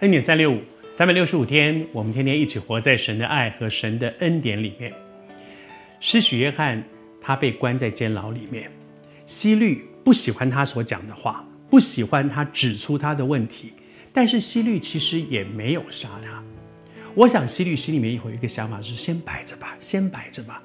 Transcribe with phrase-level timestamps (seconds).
[0.00, 0.60] 恩典三六五，
[0.92, 4.92] 三百六十五天，我们天天一起活在神的爱和神的恩典里面。
[6.00, 6.84] 施许约翰
[7.18, 8.70] 他被关在监牢里面，
[9.24, 13.72] 希律不喜欢他所讲的话，不喜欢他指出他的问题，
[14.12, 16.44] 但是希律其实也没有杀他。
[17.14, 20.62] 我想希律心里面有一个想法，是先摆着吧，先摆着吧。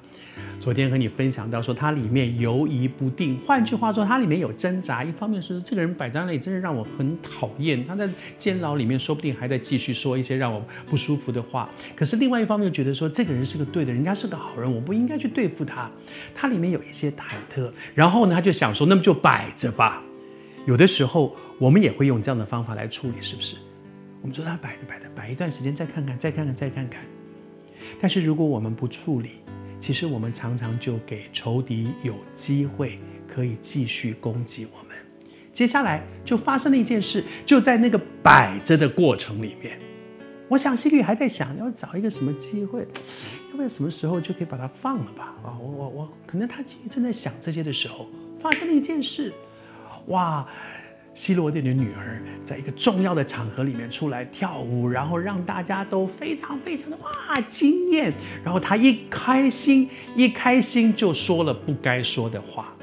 [0.60, 5.02] 昨天和你分享到说，他里面犹疑不定，换句话说，他里面有挣扎。
[5.02, 7.84] 一方面是这个人摆在那里，真的让我很讨厌。
[7.86, 11.68] 他在监牢里面，说不定还在继续说一些让我不舒服的话。
[11.96, 15.90] 可是另外一方面又觉得说，这个人是个对的，人家是个好人，我不应该去对付他。
[16.34, 20.02] 他里面有一些忐忑，然后呢，他就想说，那么就摆着吧。
[20.64, 23.56] 有的时候我们也会用这样的方法来处理，是不是？
[24.20, 27.00] 我们说他摆着摆着，摆一段时间再看看，再看看，再看看。
[28.00, 29.30] 但是如果我们不处理，
[29.82, 34.96] 其实我们常常就给仇敌有机会可以继续攻击我们。
[35.52, 39.76] 接下来就发生了一件事，就在那个摆着的过程里面，
[40.46, 42.82] 我想希律还在想要找一个什么机会，
[43.50, 45.34] 要不然什么时候就可以把它放了吧？
[45.42, 48.06] 啊，我我我，可能他正在想这些的时候，
[48.38, 49.32] 发生了一件事，
[50.06, 50.46] 哇！
[51.14, 58.12] 希罗底的女儿在一个重要的场合里面出来跳舞，然后让大家都非常非常的哇惊艳。
[58.42, 62.74] 然后她一开心，一开心就说了不该说的话。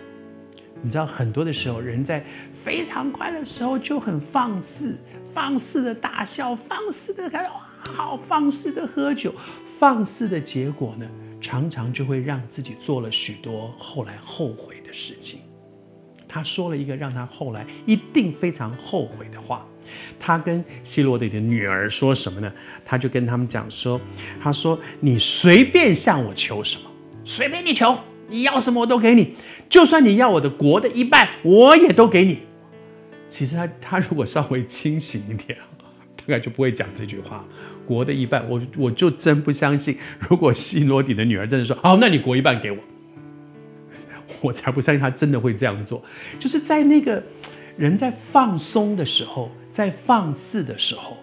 [0.81, 4.97] 你知道，很多的时候，人在非常快乐的时候就很放肆，
[5.33, 9.33] 放肆的大笑，放肆的开哇好，放肆的喝酒，
[9.77, 11.05] 放肆的结果呢，
[11.41, 15.41] 常常就会让自己做了许多后来后悔的事情。
[16.29, 19.65] 他说了一个让他后来一定非常后悔的话。
[20.19, 22.53] 他跟希罗底的女儿说什么呢？
[22.85, 23.99] 他就跟他们讲说
[24.39, 26.83] ：“他说你随便向我求什么，
[27.25, 27.97] 随便你求，
[28.27, 29.33] 你要什么我都给你，
[29.67, 32.37] 就算你要我的国的一半，我也都给你。
[33.27, 35.57] ”其实他他如果稍微清醒一点，
[36.15, 37.43] 大概就不会讲这句话。
[37.87, 42.77] 国的一半，我我就真不相信，如果希罗底的女儿真的说：“好，那你国一半给我。”
[44.41, 46.03] 我才不相信他真的会这样做，
[46.39, 47.21] 就是在那个
[47.77, 51.17] 人在放松的时候，在放肆的时候，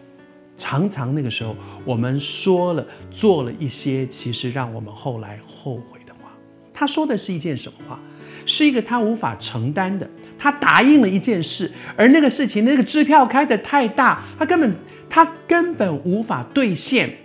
[0.57, 1.55] 常常那个时候，
[1.85, 6.31] 我们说了做了一些其实让我们后来后悔的话。
[6.73, 7.99] 他说的是一件什么话？
[8.45, 10.09] 是一个他无法承担的。
[10.39, 14.75] 他答应了一件事，而那个事情那个支票开得太大，他根本
[15.09, 17.17] 他根本无法兑现，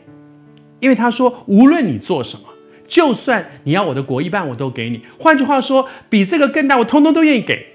[0.80, 2.44] 因为他说无论你做什么。
[2.92, 5.02] 就算你要我的国一半，我都给你。
[5.18, 7.66] 换句话说，比这个更大，我通通都愿意给。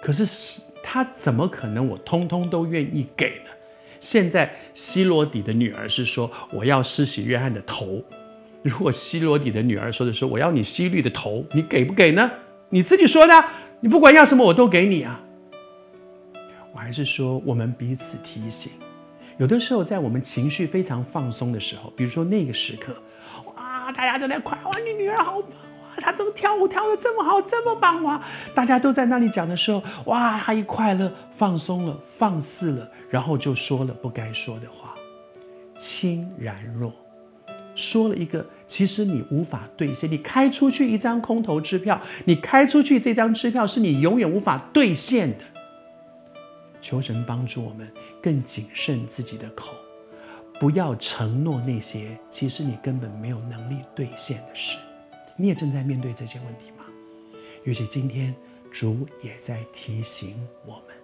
[0.00, 3.50] 可是他怎么可能我通通都愿意给呢？
[4.00, 8.02] 现在希罗底的女儿是说我要施洗约翰的头。
[8.62, 12.30] 如果希罗底的女儿说的是我要你希律的头，你给不给呢？
[12.70, 13.44] 你自己说的，
[13.80, 15.20] 你不管要什么我都给你啊。
[16.72, 18.72] 我还是说我们彼此提醒，
[19.36, 22.96] 有的时候在我们情绪非常放松的时候，比如说那个时刻。
[23.82, 25.96] 啊大家都在夸哇，你女儿好棒哇！
[25.96, 28.22] 她怎么跳舞跳的这么好，这么棒哇！
[28.54, 34.94] 大家都在那里讲的时候，哇，她一快乐，放松了，放肆了，然后就说了不该说的话，
[35.76, 36.92] 轻然若
[37.74, 45.44] 说了一个其实你无法兑现，你开出去一张空头支票，你开出去这张支票是你永远无法兑现的。
[46.80, 47.88] 求神帮助我们
[48.20, 49.72] 更谨慎自己的口。
[50.62, 54.78] 不要承诺那些其实你根本没有能力兑现的事。
[55.34, 56.84] 你也正在面对这些问题吗？
[57.64, 58.32] 也许今天，
[58.70, 61.01] 主也在提醒我们。